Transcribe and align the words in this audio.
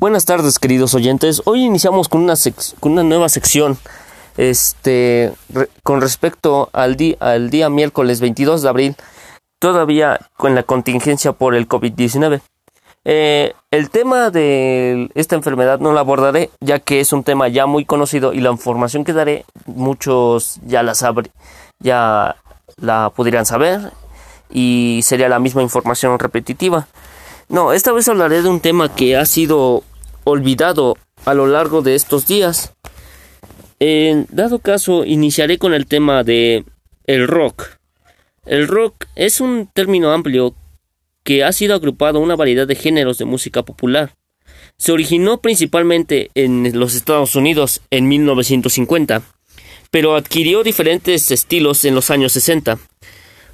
Buenas 0.00 0.24
tardes, 0.24 0.58
queridos 0.58 0.94
oyentes. 0.94 1.42
Hoy 1.44 1.62
iniciamos 1.62 2.08
con 2.08 2.22
una, 2.22 2.32
con 2.80 2.92
una 2.92 3.02
nueva 3.02 3.28
sección 3.28 3.76
este, 4.38 5.30
con 5.82 6.00
respecto 6.00 6.70
al, 6.72 6.96
al 7.20 7.50
día 7.50 7.68
miércoles 7.68 8.22
22 8.22 8.62
de 8.62 8.68
abril, 8.70 8.96
todavía 9.58 10.18
con 10.38 10.54
la 10.54 10.62
contingencia 10.62 11.32
por 11.32 11.54
el 11.54 11.68
COVID-19. 11.68 12.40
Eh, 13.04 13.52
el 13.70 13.90
tema 13.90 14.30
de 14.30 15.10
esta 15.14 15.36
enfermedad 15.36 15.80
no 15.80 15.92
la 15.92 16.00
abordaré, 16.00 16.48
ya 16.60 16.78
que 16.78 17.00
es 17.00 17.12
un 17.12 17.22
tema 17.22 17.48
ya 17.48 17.66
muy 17.66 17.84
conocido 17.84 18.32
y 18.32 18.40
la 18.40 18.52
información 18.52 19.04
que 19.04 19.12
daré 19.12 19.44
muchos 19.66 20.60
ya 20.64 20.82
la 20.82 20.94
ya 21.78 22.36
la 22.78 23.10
pudieran 23.14 23.44
saber 23.44 23.92
y 24.48 25.00
sería 25.02 25.28
la 25.28 25.40
misma 25.40 25.60
información 25.60 26.18
repetitiva. 26.18 26.88
No, 27.50 27.72
esta 27.72 27.92
vez 27.92 28.08
hablaré 28.08 28.40
de 28.42 28.48
un 28.48 28.60
tema 28.60 28.94
que 28.94 29.16
ha 29.16 29.26
sido 29.26 29.82
olvidado 30.30 30.96
a 31.24 31.34
lo 31.34 31.46
largo 31.46 31.82
de 31.82 31.94
estos 31.94 32.26
días. 32.26 32.74
En 33.78 34.26
dado 34.30 34.58
caso, 34.58 35.04
iniciaré 35.04 35.58
con 35.58 35.74
el 35.74 35.86
tema 35.86 36.24
de 36.24 36.64
el 37.06 37.26
rock. 37.28 37.78
El 38.46 38.68
rock 38.68 39.06
es 39.14 39.40
un 39.40 39.68
término 39.72 40.12
amplio 40.12 40.54
que 41.22 41.44
ha 41.44 41.52
sido 41.52 41.74
agrupado 41.74 42.18
a 42.18 42.22
una 42.22 42.36
variedad 42.36 42.66
de 42.66 42.74
géneros 42.74 43.18
de 43.18 43.24
música 43.24 43.62
popular. 43.62 44.14
Se 44.76 44.92
originó 44.92 45.40
principalmente 45.40 46.30
en 46.34 46.78
los 46.78 46.94
Estados 46.94 47.36
Unidos 47.36 47.82
en 47.90 48.08
1950, 48.08 49.22
pero 49.90 50.16
adquirió 50.16 50.62
diferentes 50.62 51.30
estilos 51.30 51.84
en 51.84 51.94
los 51.94 52.10
años 52.10 52.32
60 52.32 52.78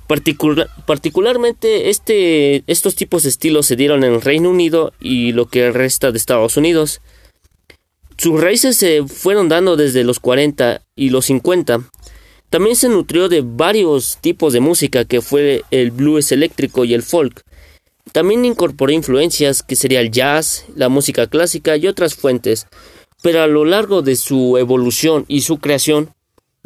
particularmente 0.06 1.90
este, 1.90 2.62
estos 2.66 2.94
tipos 2.94 3.22
de 3.22 3.28
estilos 3.28 3.66
se 3.66 3.76
dieron 3.76 4.04
en 4.04 4.14
el 4.14 4.22
Reino 4.22 4.50
Unido 4.50 4.92
y 5.00 5.32
lo 5.32 5.46
que 5.46 5.70
resta 5.72 6.12
de 6.12 6.18
Estados 6.18 6.56
Unidos. 6.56 7.00
Sus 8.18 8.40
raíces 8.40 8.76
se 8.76 9.04
fueron 9.06 9.48
dando 9.48 9.76
desde 9.76 10.04
los 10.04 10.20
40 10.20 10.82
y 10.94 11.10
los 11.10 11.26
50. 11.26 11.80
También 12.48 12.76
se 12.76 12.88
nutrió 12.88 13.28
de 13.28 13.42
varios 13.44 14.18
tipos 14.20 14.52
de 14.52 14.60
música 14.60 15.04
que 15.04 15.20
fue 15.20 15.64
el 15.70 15.90
blues 15.90 16.32
eléctrico 16.32 16.84
y 16.84 16.94
el 16.94 17.02
folk. 17.02 17.42
También 18.12 18.44
incorporó 18.44 18.92
influencias 18.92 19.62
que 19.62 19.76
sería 19.76 20.00
el 20.00 20.10
jazz, 20.10 20.64
la 20.74 20.88
música 20.88 21.26
clásica 21.26 21.76
y 21.76 21.88
otras 21.88 22.14
fuentes. 22.14 22.66
Pero 23.22 23.42
a 23.42 23.46
lo 23.48 23.64
largo 23.64 24.02
de 24.02 24.16
su 24.16 24.56
evolución 24.56 25.24
y 25.28 25.40
su 25.40 25.58
creación, 25.58 26.10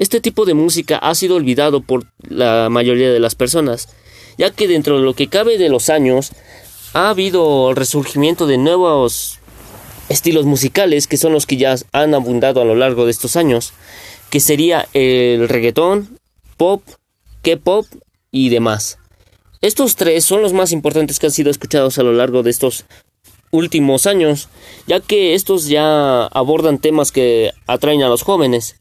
este 0.00 0.22
tipo 0.22 0.46
de 0.46 0.54
música 0.54 0.96
ha 0.96 1.14
sido 1.14 1.36
olvidado 1.36 1.82
por 1.82 2.06
la 2.26 2.70
mayoría 2.70 3.12
de 3.12 3.20
las 3.20 3.34
personas, 3.34 3.90
ya 4.38 4.50
que 4.50 4.66
dentro 4.66 4.96
de 4.96 5.04
lo 5.04 5.12
que 5.12 5.28
cabe 5.28 5.58
de 5.58 5.68
los 5.68 5.90
años 5.90 6.32
ha 6.94 7.10
habido 7.10 7.68
el 7.68 7.76
resurgimiento 7.76 8.46
de 8.46 8.56
nuevos 8.56 9.38
estilos 10.08 10.46
musicales 10.46 11.06
que 11.06 11.18
son 11.18 11.34
los 11.34 11.44
que 11.44 11.58
ya 11.58 11.76
han 11.92 12.14
abundado 12.14 12.62
a 12.62 12.64
lo 12.64 12.74
largo 12.74 13.04
de 13.04 13.10
estos 13.10 13.36
años, 13.36 13.74
que 14.30 14.40
sería 14.40 14.88
el 14.94 15.50
reggaetón, 15.50 16.18
pop, 16.56 16.82
K-pop 17.42 17.84
y 18.30 18.48
demás. 18.48 18.96
Estos 19.60 19.96
tres 19.96 20.24
son 20.24 20.40
los 20.40 20.54
más 20.54 20.72
importantes 20.72 21.18
que 21.18 21.26
han 21.26 21.32
sido 21.32 21.50
escuchados 21.50 21.98
a 21.98 22.02
lo 22.02 22.14
largo 22.14 22.42
de 22.42 22.50
estos 22.50 22.86
últimos 23.50 24.06
años, 24.06 24.48
ya 24.86 25.00
que 25.00 25.34
estos 25.34 25.68
ya 25.68 26.24
abordan 26.28 26.78
temas 26.78 27.12
que 27.12 27.52
atraen 27.66 28.02
a 28.02 28.08
los 28.08 28.22
jóvenes. 28.22 28.79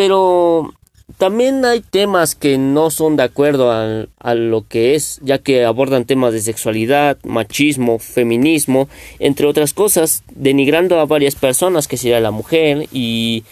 Pero 0.00 0.72
también 1.18 1.62
hay 1.66 1.82
temas 1.82 2.34
que 2.34 2.56
no 2.56 2.88
son 2.88 3.16
de 3.16 3.22
acuerdo 3.22 3.70
a, 3.70 4.34
lo 4.34 4.66
que 4.66 4.94
es, 4.94 5.20
ya 5.22 5.36
que 5.36 5.66
abordan 5.66 6.06
temas 6.06 6.32
de 6.32 6.40
sexualidad, 6.40 7.18
machismo, 7.22 7.98
feminismo, 7.98 8.88
entre 9.18 9.46
otras 9.46 9.74
cosas, 9.74 10.24
denigrando 10.34 10.98
a 10.98 11.04
varias 11.04 11.34
personas, 11.34 11.86
que 11.86 11.98
sería 11.98 12.18
la 12.20 12.30
mujer, 12.30 12.88
y 12.92 13.44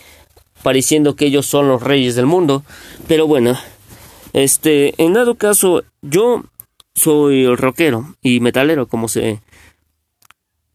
pareciendo 0.63 1.17
que 1.17 1.27
ellos 1.27 1.45
son 1.45 1.69
los 1.69 1.83
reyes 1.83 2.15
del 2.17 2.25
mundo. 2.25 2.63
Pero 3.07 3.27
bueno, 3.27 3.55
este, 4.33 4.95
en 4.97 5.13
dado 5.13 5.35
caso, 5.35 5.83
yo 6.01 6.45
soy 6.95 7.55
rockero 7.57 8.17
y 8.23 8.41
metalero, 8.41 8.87
como 8.87 9.09
se... 9.09 9.43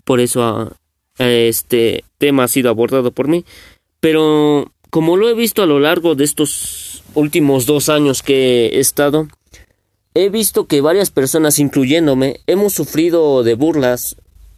Por 0.04 0.20
eso 0.20 0.72
este 1.18 2.04
tema 2.20 2.44
ha 2.44 2.48
sido 2.48 2.70
abordado 2.70 3.12
por 3.12 3.28
mí. 3.28 3.44
Pero 4.00 4.73
como 4.94 5.18
lo 5.18 5.28
he 5.28 5.34
visto 5.34 5.64
a 5.64 5.66
lo 5.66 5.80
largo 5.80 6.14
de 6.14 6.24
estos 6.24 7.02
últimos 7.16 7.66
dos 7.66 7.90
años 7.90 8.22
que 8.22 8.68
he 8.68 8.80
estado, 8.80 9.28
he 10.14 10.30
visto 10.30 10.68
que 10.68 10.82
varias 10.82 11.10
personas, 11.10 11.58
incluyéndome, 11.58 12.42
hemos 12.46 12.74
sufrido 12.74 13.42
de 13.42 13.56
burlas 13.56 14.18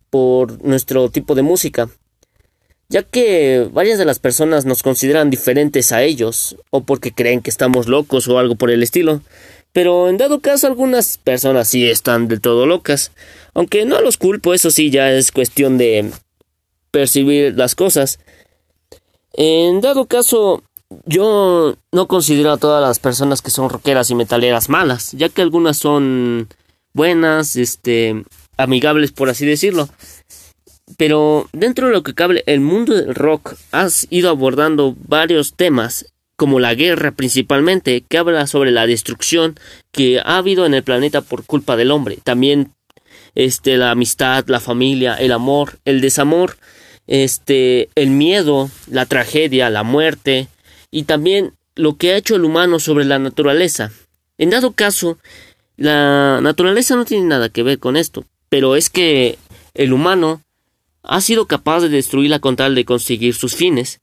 por 0.09 0.61
nuestro 0.61 1.09
tipo 1.09 1.35
de 1.35 1.41
música, 1.41 1.87
ya 2.89 3.03
que 3.03 3.69
varias 3.71 3.97
de 3.97 4.03
las 4.03 4.19
personas 4.19 4.65
nos 4.65 4.83
consideran 4.83 5.29
diferentes 5.29 5.93
a 5.93 6.03
ellos, 6.03 6.57
o 6.69 6.83
porque 6.83 7.13
creen 7.13 7.39
que 7.39 7.49
estamos 7.49 7.87
locos 7.87 8.27
o 8.27 8.37
algo 8.37 8.55
por 8.55 8.71
el 8.71 8.83
estilo. 8.83 9.21
Pero 9.71 10.09
en 10.09 10.17
dado 10.17 10.41
caso 10.41 10.67
algunas 10.67 11.17
personas 11.17 11.69
sí 11.69 11.87
están 11.87 12.27
del 12.27 12.41
todo 12.41 12.65
locas, 12.65 13.13
aunque 13.53 13.85
no 13.85 14.01
los 14.01 14.17
culpo, 14.17 14.53
eso 14.53 14.69
sí 14.69 14.89
ya 14.89 15.13
es 15.13 15.31
cuestión 15.31 15.77
de 15.77 16.11
percibir 16.91 17.55
las 17.55 17.73
cosas. 17.73 18.19
En 19.37 19.81
dado 19.81 20.05
caso, 20.05 20.63
yo 21.05 21.75
no 21.91 22.07
considero 22.07 22.51
a 22.51 22.57
todas 22.57 22.81
las 22.81 22.99
personas 22.99 23.41
que 23.41 23.51
son 23.51 23.69
rockeras 23.69 24.09
y 24.09 24.15
metaleras 24.15 24.69
malas, 24.69 25.11
ya 25.11 25.29
que 25.29 25.41
algunas 25.41 25.77
son 25.77 26.47
buenas, 26.93 27.55
este, 27.57 28.23
amigables 28.57 29.11
por 29.11 29.29
así 29.29 29.45
decirlo. 29.45 29.89
Pero 30.97 31.49
dentro 31.51 31.87
de 31.87 31.93
lo 31.93 32.03
que 32.03 32.13
cabe, 32.13 32.43
el 32.45 32.61
mundo 32.61 32.93
del 32.93 33.15
rock 33.15 33.55
ha 33.71 33.87
ido 34.09 34.29
abordando 34.29 34.95
varios 35.07 35.53
temas, 35.53 36.13
como 36.37 36.59
la 36.59 36.75
guerra 36.75 37.11
principalmente, 37.11 38.03
que 38.07 38.17
habla 38.17 38.47
sobre 38.47 38.71
la 38.71 38.87
destrucción 38.87 39.55
que 39.91 40.19
ha 40.19 40.37
habido 40.37 40.65
en 40.65 40.73
el 40.73 40.83
planeta 40.83 41.21
por 41.21 41.45
culpa 41.45 41.75
del 41.75 41.91
hombre. 41.91 42.19
También 42.23 42.71
este, 43.33 43.77
la 43.77 43.91
amistad, 43.91 44.45
la 44.47 44.59
familia, 44.59 45.15
el 45.15 45.31
amor, 45.31 45.79
el 45.83 46.01
desamor, 46.01 46.57
este, 47.07 47.89
el 47.95 48.09
miedo, 48.09 48.69
la 48.89 49.05
tragedia, 49.05 49.69
la 49.69 49.83
muerte 49.83 50.47
y 50.91 51.03
también 51.03 51.53
lo 51.75 51.97
que 51.97 52.11
ha 52.11 52.17
hecho 52.17 52.35
el 52.35 52.45
humano 52.45 52.79
sobre 52.79 53.05
la 53.05 53.19
naturaleza. 53.19 53.91
En 54.37 54.49
dado 54.49 54.71
caso, 54.71 55.17
la 55.77 56.39
naturaleza 56.41 56.95
no 56.95 57.05
tiene 57.05 57.25
nada 57.25 57.49
que 57.49 57.63
ver 57.63 57.79
con 57.79 57.97
esto, 57.97 58.25
pero 58.49 58.75
es 58.75 58.89
que 58.89 59.37
el 59.73 59.93
humano 59.93 60.41
ha 61.03 61.21
sido 61.21 61.45
capaz 61.45 61.81
de 61.81 61.89
destruirla 61.89 62.39
con 62.39 62.55
tal 62.55 62.75
de 62.75 62.85
conseguir 62.85 63.35
sus 63.35 63.55
fines. 63.55 63.99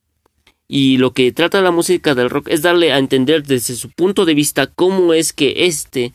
Y 0.68 0.96
lo 0.98 1.12
que 1.12 1.32
trata 1.32 1.60
la 1.60 1.70
música 1.70 2.14
del 2.14 2.30
rock 2.30 2.48
es 2.48 2.62
darle 2.62 2.92
a 2.92 2.98
entender 2.98 3.42
desde 3.42 3.74
su 3.74 3.90
punto 3.90 4.24
de 4.24 4.34
vista 4.34 4.68
cómo 4.68 5.12
es 5.12 5.32
que 5.32 5.66
éste 5.66 6.12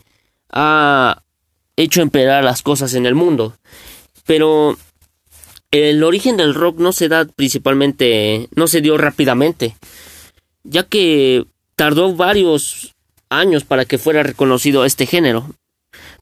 ha 0.50 1.22
hecho 1.76 2.02
empeorar 2.02 2.42
las 2.42 2.62
cosas 2.62 2.94
en 2.94 3.06
el 3.06 3.14
mundo. 3.14 3.54
Pero 4.26 4.76
el 5.70 6.02
origen 6.02 6.36
del 6.36 6.54
rock 6.54 6.78
no 6.78 6.92
se 6.92 7.08
da 7.08 7.24
principalmente, 7.26 8.48
no 8.54 8.66
se 8.66 8.80
dio 8.80 8.96
rápidamente, 8.96 9.76
ya 10.64 10.84
que 10.84 11.44
tardó 11.76 12.14
varios 12.14 12.94
años 13.28 13.64
para 13.64 13.84
que 13.84 13.98
fuera 13.98 14.22
reconocido 14.22 14.84
este 14.84 15.06
género. 15.06 15.50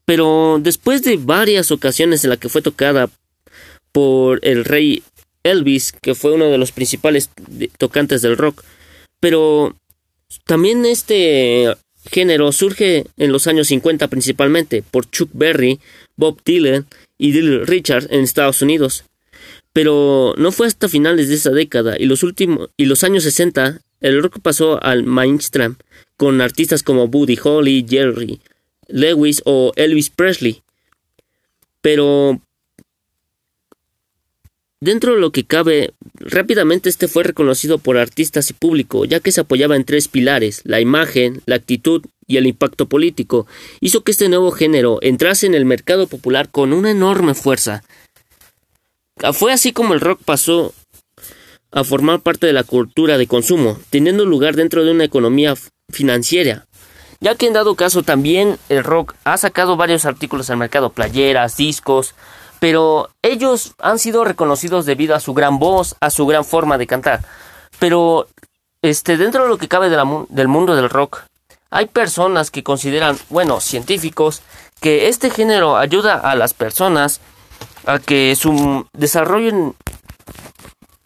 Pero 0.05 0.59
después 0.61 1.03
de 1.03 1.17
varias 1.17 1.71
ocasiones 1.71 2.25
en 2.25 2.31
las 2.31 2.39
que 2.39 2.49
fue 2.49 2.63
tocada 2.63 3.09
por 3.93 4.41
el 4.43 4.65
rey 4.65 5.03
Elvis, 5.43 5.93
que 5.93 6.15
fue 6.15 6.33
uno 6.33 6.47
de 6.47 6.59
los 6.59 6.73
principales 6.73 7.31
tocantes 7.79 8.23
del 8.23 8.37
rock, 8.37 8.63
pero 9.21 9.77
también 10.45 10.85
este 10.85 11.75
género 12.11 12.53
surge 12.53 13.05
en 13.17 13.33
los 13.33 13.47
años 13.47 13.69
50 13.69 14.09
principalmente 14.09 14.83
por 14.83 15.11
Chuck 15.11 15.31
Berry, 15.33 15.81
Bob 16.17 16.41
Dylan 16.45 16.87
y 17.19 17.33
Little 17.33 17.65
Richard 17.65 18.07
en 18.11 18.21
Estados 18.21 18.63
Unidos. 18.63 19.05
Pero 19.77 20.33
no 20.39 20.53
fue 20.53 20.69
hasta 20.69 20.89
finales 20.89 21.29
de 21.29 21.35
esa 21.35 21.51
década 21.51 21.97
y 21.99 22.07
los 22.07 22.23
últimos 22.23 22.71
y 22.79 22.87
los 22.87 23.05
años 23.05 23.25
60 23.25 23.83
el 24.01 24.23
rock 24.23 24.41
pasó 24.41 24.83
al 24.83 25.05
mainstream 25.05 25.77
con 26.17 26.41
artistas 26.41 26.83
como 26.83 27.09
Buddy 27.09 27.39
Holly, 27.45 27.85
Jerry 27.87 28.41
Lewis 28.89 29.43
o 29.45 29.75
Elvis 29.77 30.09
Presley. 30.09 30.63
Pero 31.83 32.41
dentro 34.81 35.15
de 35.15 35.21
lo 35.21 35.31
que 35.31 35.45
cabe, 35.45 35.93
rápidamente 36.15 36.89
este 36.89 37.07
fue 37.07 37.25
reconocido 37.25 37.77
por 37.77 37.99
artistas 37.99 38.49
y 38.49 38.55
público, 38.55 39.05
ya 39.05 39.21
que 39.21 39.31
se 39.31 39.43
apoyaba 39.43 39.77
en 39.77 39.85
tres 39.85 40.09
pilares, 40.09 40.63
la 40.65 40.81
imagen, 40.81 41.43
la 41.45 41.57
actitud 41.57 42.03
y 42.27 42.39
el 42.39 42.47
impacto 42.47 42.89
político, 42.89 43.47
hizo 43.81 44.05
que 44.05 44.13
este 44.13 44.31
nuevo 44.31 44.53
género 44.53 45.01
entrase 45.03 45.47
en 45.47 45.55
el 45.55 45.67
mercado 45.67 46.07
popular 46.07 46.49
con 46.51 46.73
una 46.73 46.91
enorme 46.91 47.35
fuerza. 47.35 47.83
Ah, 49.23 49.33
fue 49.33 49.53
así 49.53 49.73
como 49.73 49.95
el 49.95 50.01
rock 50.01 50.21
pasó 50.25 50.75
a 51.73 51.85
formar 51.85 52.21
parte 52.21 52.47
de 52.47 52.53
la 52.53 52.65
cultura 52.65 53.17
de 53.17 53.27
consumo, 53.27 53.79
teniendo 53.91 54.27
lugar 54.27 54.57
dentro 54.57 54.85
de 54.85 54.91
una 54.91 55.05
economía 55.05 55.55
financiera, 55.91 56.67
ya 57.21 57.35
que 57.35 57.47
en 57.47 57.55
dado 57.55 57.77
caso 57.77 58.03
también 58.03 58.59
el 58.69 58.85
rock 58.85 59.15
ha 59.25 59.39
sacado 59.39 59.77
varios 59.77 60.05
artículos 60.05 60.51
al 60.51 60.59
mercado, 60.59 60.91
playeras, 60.91 61.57
discos, 61.57 62.15
pero 62.61 63.09
ellos 63.23 63.75
han 63.79 63.99
sido 63.99 64.25
reconocidos 64.25 64.85
debido 64.85 65.15
a 65.15 65.21
su 65.21 65.33
gran 65.33 65.59
voz, 65.59 65.97
a 66.01 66.11
su 66.11 66.27
gran 66.27 66.45
forma 66.45 66.77
de 66.79 66.87
cantar. 66.87 67.25
Pero 67.79 68.29
este, 68.83 69.17
dentro 69.17 69.45
de 69.45 69.49
lo 69.49 69.59
que 69.59 69.69
cabe 69.69 69.89
del 69.91 70.49
mundo 70.49 70.77
del 70.77 70.91
rock, 70.91 71.23
hay 71.71 71.87
personas 71.87 72.51
que 72.51 72.63
consideran, 72.63 73.19
bueno, 73.31 73.61
científicos, 73.61 74.43
que 74.81 75.09
este 75.09 75.31
género 75.31 75.77
ayuda 75.77 76.17
a 76.17 76.35
las 76.37 76.55
personas 76.55 77.21
a 77.87 77.99
que 77.99 78.37
su 78.37 78.87
desarrollo, 78.93 79.75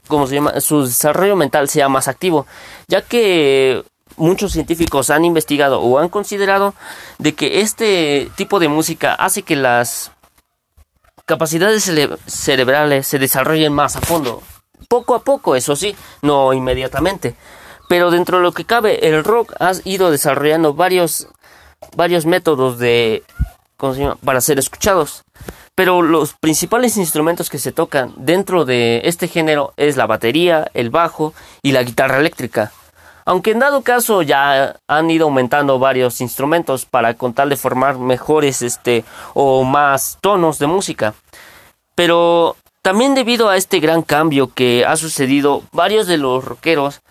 ¿cómo 0.08 0.26
se 0.26 0.34
llama? 0.34 0.60
Su 0.60 0.84
desarrollo 0.86 1.36
mental 1.36 1.68
sea 1.68 1.88
más 1.88 2.08
activo, 2.08 2.46
ya 2.88 3.02
que 3.02 3.84
muchos 4.16 4.52
científicos 4.52 5.10
han 5.10 5.24
investigado 5.24 5.80
o 5.80 5.98
han 5.98 6.08
considerado 6.08 6.74
de 7.18 7.34
que 7.34 7.60
este 7.60 8.30
tipo 8.36 8.58
de 8.58 8.68
música 8.68 9.14
hace 9.14 9.42
que 9.42 9.56
las 9.56 10.12
capacidades 11.26 11.90
cerebrales 12.26 13.06
se 13.06 13.18
desarrollen 13.18 13.72
más 13.72 13.96
a 13.96 14.00
fondo. 14.00 14.42
Poco 14.88 15.14
a 15.14 15.22
poco, 15.22 15.54
eso 15.54 15.76
sí, 15.76 15.94
no 16.22 16.52
inmediatamente. 16.52 17.36
Pero 17.88 18.10
dentro 18.10 18.38
de 18.38 18.42
lo 18.42 18.52
que 18.52 18.64
cabe, 18.64 19.06
el 19.06 19.22
rock 19.24 19.54
ha 19.60 19.72
ido 19.84 20.10
desarrollando 20.10 20.74
varios, 20.74 21.28
varios 21.96 22.26
métodos 22.26 22.78
de, 22.78 23.22
para 24.24 24.40
ser 24.40 24.58
escuchados. 24.58 25.24
Pero 25.74 26.02
los 26.02 26.34
principales 26.34 26.96
instrumentos 26.96 27.48
que 27.48 27.58
se 27.58 27.72
tocan 27.72 28.12
dentro 28.16 28.64
de 28.64 29.02
este 29.04 29.28
género 29.28 29.72
es 29.76 29.96
la 29.96 30.06
batería, 30.06 30.70
el 30.74 30.90
bajo 30.90 31.32
y 31.62 31.72
la 31.72 31.82
guitarra 31.82 32.18
eléctrica. 32.18 32.72
Aunque 33.24 33.52
en 33.52 33.60
dado 33.60 33.82
caso 33.82 34.22
ya 34.22 34.76
han 34.88 35.10
ido 35.10 35.26
aumentando 35.26 35.78
varios 35.78 36.20
instrumentos 36.20 36.84
para 36.84 37.14
con 37.14 37.32
tal 37.32 37.48
de 37.48 37.56
formar 37.56 37.98
mejores 37.98 38.62
este 38.62 39.04
o 39.34 39.64
más 39.64 40.18
tonos 40.20 40.58
de 40.58 40.66
música. 40.66 41.14
Pero 41.94 42.56
también 42.82 43.14
debido 43.14 43.48
a 43.48 43.56
este 43.56 43.78
gran 43.78 44.02
cambio 44.02 44.52
que 44.52 44.84
ha 44.86 44.96
sucedido, 44.96 45.62
varios 45.72 46.06
de 46.06 46.16
los 46.16 46.44
rockeros 46.44 47.02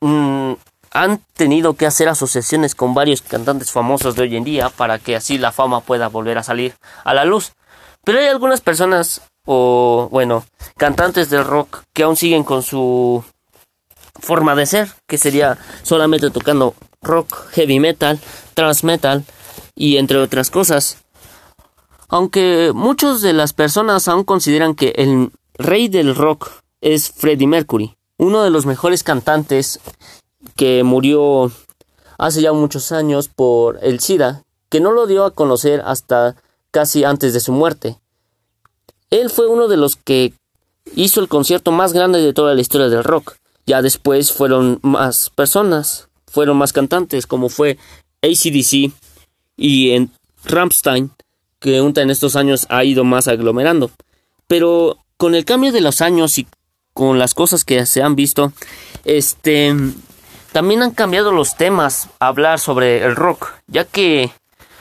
mm, 0.00 0.54
han 0.90 1.20
tenido 1.34 1.74
que 1.74 1.86
hacer 1.86 2.08
asociaciones 2.08 2.74
con 2.74 2.94
varios 2.94 3.22
cantantes 3.22 3.70
famosos 3.70 4.16
de 4.16 4.22
hoy 4.22 4.36
en 4.36 4.44
día 4.44 4.68
para 4.70 4.98
que 4.98 5.14
así 5.14 5.38
la 5.38 5.52
fama 5.52 5.80
pueda 5.80 6.08
volver 6.08 6.38
a 6.38 6.42
salir 6.42 6.74
a 7.04 7.14
la 7.14 7.24
luz. 7.24 7.52
Pero 8.06 8.20
hay 8.20 8.26
algunas 8.26 8.60
personas 8.60 9.20
o 9.46 10.06
bueno, 10.12 10.44
cantantes 10.76 11.28
del 11.28 11.44
rock 11.44 11.82
que 11.92 12.04
aún 12.04 12.14
siguen 12.14 12.44
con 12.44 12.62
su 12.62 13.24
forma 14.20 14.54
de 14.54 14.64
ser, 14.64 14.92
que 15.08 15.18
sería 15.18 15.58
solamente 15.82 16.30
tocando 16.30 16.74
rock, 17.02 17.48
heavy 17.50 17.80
metal, 17.80 18.20
thrash 18.54 18.84
metal 18.84 19.24
y 19.74 19.96
entre 19.96 20.18
otras 20.18 20.52
cosas. 20.52 20.98
Aunque 22.08 22.70
muchas 22.72 23.22
de 23.22 23.32
las 23.32 23.52
personas 23.52 24.06
aún 24.06 24.22
consideran 24.22 24.76
que 24.76 24.90
el 24.90 25.32
rey 25.54 25.88
del 25.88 26.14
rock 26.14 26.48
es 26.80 27.10
Freddie 27.10 27.48
Mercury, 27.48 27.96
uno 28.18 28.44
de 28.44 28.50
los 28.50 28.66
mejores 28.66 29.02
cantantes 29.02 29.80
que 30.54 30.84
murió 30.84 31.50
hace 32.18 32.40
ya 32.40 32.52
muchos 32.52 32.92
años 32.92 33.26
por 33.26 33.80
el 33.82 33.98
SIDA, 33.98 34.44
que 34.68 34.78
no 34.78 34.92
lo 34.92 35.08
dio 35.08 35.24
a 35.24 35.32
conocer 35.32 35.82
hasta 35.84 36.36
casi 36.76 37.04
antes 37.04 37.32
de 37.32 37.40
su 37.40 37.52
muerte. 37.52 37.96
Él 39.08 39.30
fue 39.30 39.46
uno 39.46 39.66
de 39.66 39.78
los 39.78 39.96
que 39.96 40.34
hizo 40.94 41.22
el 41.22 41.28
concierto 41.28 41.72
más 41.72 41.94
grande 41.94 42.20
de 42.20 42.34
toda 42.34 42.54
la 42.54 42.60
historia 42.60 42.90
del 42.90 43.02
rock. 43.02 43.36
Ya 43.64 43.80
después 43.80 44.30
fueron 44.30 44.78
más 44.82 45.30
personas, 45.30 46.08
fueron 46.26 46.58
más 46.58 46.74
cantantes, 46.74 47.26
como 47.26 47.48
fue 47.48 47.78
ACDC 48.22 48.92
y 49.56 49.92
en 49.92 50.10
Rammstein, 50.44 51.12
que 51.60 51.78
en 51.78 52.10
estos 52.10 52.36
años 52.36 52.66
ha 52.68 52.84
ido 52.84 53.04
más 53.04 53.26
aglomerando. 53.26 53.90
Pero 54.46 54.98
con 55.16 55.34
el 55.34 55.46
cambio 55.46 55.72
de 55.72 55.80
los 55.80 56.02
años 56.02 56.36
y 56.36 56.46
con 56.92 57.18
las 57.18 57.32
cosas 57.32 57.64
que 57.64 57.86
se 57.86 58.02
han 58.02 58.16
visto, 58.16 58.52
este 59.06 59.74
también 60.52 60.82
han 60.82 60.90
cambiado 60.90 61.32
los 61.32 61.56
temas 61.56 62.10
a 62.20 62.26
hablar 62.26 62.60
sobre 62.60 63.02
el 63.02 63.16
rock, 63.16 63.54
ya 63.66 63.86
que 63.86 64.30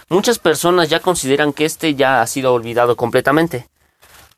muchas 0.09 0.39
personas 0.39 0.89
ya 0.89 0.99
consideran 0.99 1.53
que 1.53 1.65
este 1.65 1.95
ya 1.95 2.21
ha 2.21 2.27
sido 2.27 2.53
olvidado 2.53 2.95
completamente. 2.95 3.69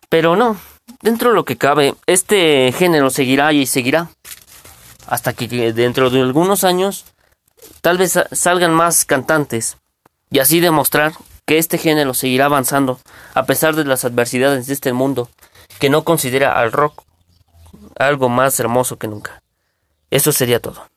Pero 0.10 0.36
no, 0.36 0.58
dentro 1.02 1.30
de 1.30 1.36
lo 1.36 1.46
que 1.46 1.58
cabe, 1.58 1.96
este 2.06 2.72
género 2.72 3.10
seguirá 3.10 3.52
y 3.54 3.66
seguirá 3.66 4.10
hasta 5.08 5.34
que 5.34 5.48
dentro 5.74 6.10
de 6.10 6.22
algunos 6.22 6.64
años 6.64 7.06
tal 7.82 7.98
vez 7.98 8.20
salgan 8.32 8.74
más 8.74 9.06
cantantes 9.06 9.78
y 10.30 10.40
así 10.40 10.60
demostrar 10.60 11.14
que 11.46 11.58
este 11.58 11.78
género 11.78 12.14
seguirá 12.14 12.46
avanzando 12.46 13.00
a 13.34 13.46
pesar 13.46 13.76
de 13.76 13.86
las 13.86 14.04
adversidades 14.04 14.68
de 14.68 14.74
este 14.74 14.92
mundo 14.94 15.30
que 15.80 15.90
no 15.90 16.04
considera 16.04 16.60
al 16.60 16.72
rock 16.72 17.04
algo 17.98 18.30
más 18.30 18.60
hermoso 18.60 18.98
que 18.98 19.08
nunca. 19.08 19.42
Eso 20.12 20.32
sería 20.32 20.62
todo. 20.62 20.88